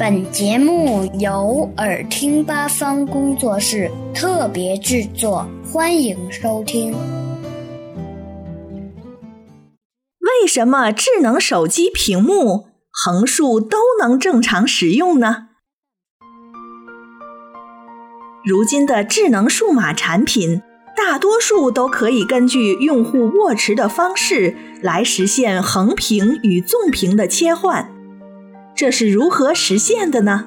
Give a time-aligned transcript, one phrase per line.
[0.00, 6.90] 本节目由耳听八方工作室特别制作，欢迎收听。
[10.20, 15.48] 为什么智能手机屏幕横竖都能正常使用呢？
[18.42, 20.62] 如今的智能数码产品，
[20.96, 27.99] 大多数都可以根据用户握持的方式来实现横屏与纵屏的切换。
[28.80, 30.46] 这是如何实现的呢？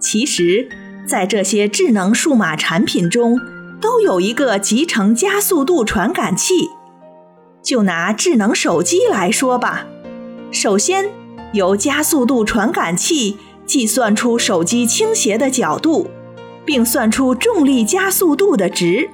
[0.00, 0.68] 其实，
[1.06, 3.38] 在这些智能数码产品中，
[3.80, 6.70] 都有一个集成加速度传感器。
[7.62, 9.86] 就拿智能手机来说吧，
[10.50, 11.08] 首先
[11.52, 16.10] 由加速度传感器计算出手机倾斜的角度，
[16.64, 19.08] 并算出重力加速度的值，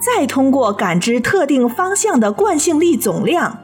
[0.00, 3.60] 再通过感知特定方向的惯性力总量，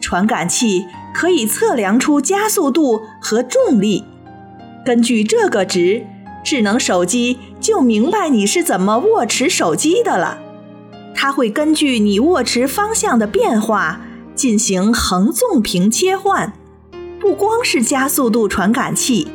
[0.00, 0.86] 传感器。
[1.14, 4.04] 可以测量出加速度和重力，
[4.84, 6.06] 根据这个值，
[6.42, 10.38] 智能手机就明白你是怎么握持手机的了。
[11.14, 14.00] 它会根据你握持方向的变化
[14.34, 16.52] 进行横纵屏切换。
[17.20, 19.28] 不光是加速度传感器，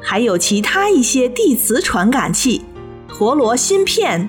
[0.00, 2.62] 还有其他一些地磁传感器、
[3.06, 4.28] 陀螺芯片、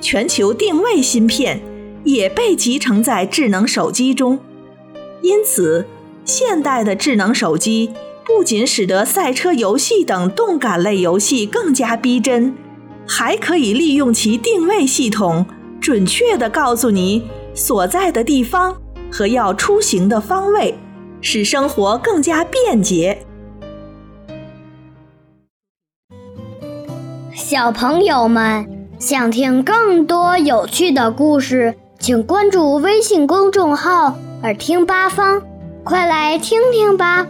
[0.00, 1.60] 全球定位芯片
[2.02, 4.38] 也被集成在智能手机中。
[5.22, 5.86] 因此。
[6.28, 7.90] 现代的智能手机
[8.22, 12.54] 不仅使得赛车游戏等动感类游戏更加逼真，
[13.08, 15.46] 还可以利用其定位系统，
[15.80, 18.76] 准确地告诉你所在的地方
[19.10, 20.74] 和要出行的方位，
[21.22, 23.24] 使生活更加便捷。
[27.34, 28.68] 小朋友们
[28.98, 35.42] 想听更多有趣的故事，请关注微信公众号“耳听八方”。
[35.88, 37.26] 快来听听吧。